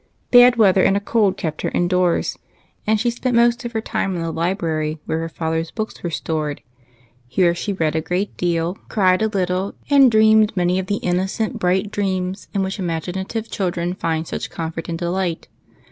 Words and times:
Bad 0.31 0.55
weather 0.55 0.81
and 0.81 0.97
a 0.97 0.99
cold 0.99 1.37
kept 1.37 1.61
her 1.61 1.69
in 1.69 1.87
doors, 1.87 2.39
and 2.87 2.99
she 2.99 3.11
spent 3.11 3.35
most 3.35 3.65
of 3.65 3.73
her 3.73 3.81
time 3.81 4.15
in 4.15 4.23
the 4.23 4.31
library 4.31 4.97
where 5.05 5.19
her 5.19 5.29
father's 5.29 5.69
books 5.69 6.01
were 6.01 6.09
stored. 6.09 6.63
Here 7.27 7.53
she 7.53 7.71
read 7.73 7.95
a 7.95 8.01
great 8.01 8.35
deal, 8.35 8.79
cried 8.89 9.19
TWO 9.19 9.29
GIRLS.' 9.29 9.33
3 9.33 9.37
a 9.37 9.37
little, 9.43 9.75
and 9.91 10.11
dreamed 10.11 10.57
many 10.57 10.79
of 10.79 10.87
the 10.87 10.97
innocent 11.05 11.59
bright 11.59 11.91
dreams 11.91 12.47
in 12.51 12.63
which 12.63 12.79
imaginative 12.79 13.51
children 13.51 13.93
find 13.93 14.25
such 14.25 14.49
com 14.49 14.71
fort 14.71 14.89
and 14.89 14.97
delight. 14.97 15.47